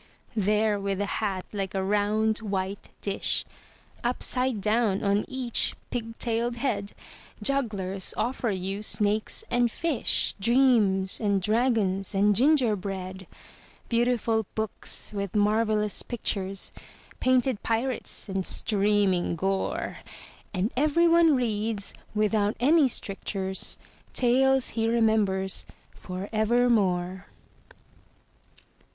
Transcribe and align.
There 0.35 0.79
with 0.79 0.99
a 0.99 1.05
hat 1.21 1.45
like 1.53 1.75
a 1.75 1.83
round, 1.83 2.39
white 2.39 2.89
dish 3.01 3.45
Upside 4.03 4.59
down 4.59 5.03
on 5.03 5.25
each 5.27 5.75
pig 5.91 6.17
tailed 6.17 6.55
head, 6.55 6.93
Jugglers 7.43 8.11
offer 8.17 8.49
you 8.49 8.81
snakes 8.81 9.43
and 9.51 9.69
fish, 9.69 10.33
Dreams 10.39 11.19
and 11.19 11.39
dragons 11.39 12.15
and 12.15 12.35
gingerbread; 12.35 13.27
Beautiful 13.89 14.47
books 14.55 15.13
with 15.13 15.35
marvellous 15.35 16.01
pictures, 16.01 16.71
Painted 17.19 17.61
pirates 17.61 18.27
and 18.27 18.43
streaming 18.43 19.35
gore, 19.35 19.99
And 20.51 20.71
everyone 20.75 21.35
reads, 21.35 21.93
without 22.15 22.55
any 22.59 22.87
strictures, 22.87 23.77
Tales 24.13 24.69
he 24.69 24.87
remembers 24.87 25.63
for 25.95 26.27
evermore. 26.33 27.27